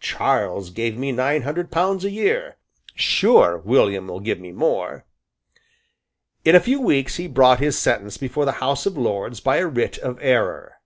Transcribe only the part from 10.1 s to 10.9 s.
error.